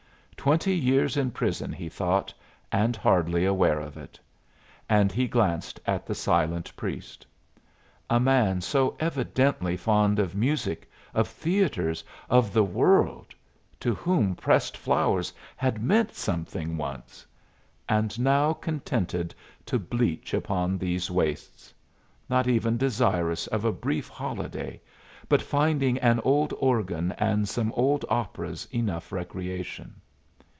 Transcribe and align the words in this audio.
Twenty 0.43 0.75
years 0.75 1.17
in 1.17 1.29
prison, 1.29 1.71
he 1.71 1.87
thought, 1.87 2.33
and 2.71 2.95
hardly 2.95 3.45
aware 3.45 3.79
of 3.79 3.95
it! 3.95 4.19
And 4.89 5.11
he 5.11 5.27
glanced 5.27 5.79
at 5.85 6.07
the 6.07 6.15
silent 6.15 6.75
priest. 6.75 7.27
A 8.09 8.19
man 8.19 8.59
so 8.61 8.97
evidently 8.99 9.77
fond 9.77 10.17
of 10.17 10.33
music, 10.35 10.89
of 11.13 11.27
theatres, 11.27 12.03
of 12.27 12.53
the 12.53 12.63
world, 12.63 13.35
to 13.81 13.93
whom 13.93 14.33
pressed 14.33 14.75
flowers 14.75 15.31
had 15.55 15.79
meant 15.83 16.15
something 16.15 16.75
once 16.75 17.23
and 17.87 18.19
now 18.19 18.51
contented 18.51 19.35
to 19.67 19.77
bleach 19.77 20.33
upon 20.33 20.75
these 20.79 21.11
wastes! 21.11 21.71
Not 22.27 22.47
even 22.47 22.77
desirous 22.77 23.45
of 23.45 23.63
a 23.63 23.71
brief 23.71 24.07
holiday, 24.07 24.81
but 25.29 25.43
finding 25.43 25.99
an 25.99 26.19
old 26.21 26.51
organ 26.57 27.11
and 27.19 27.47
some 27.47 27.71
old 27.73 28.03
operas 28.09 28.67
enough 28.71 29.11
recreation! 29.11 29.97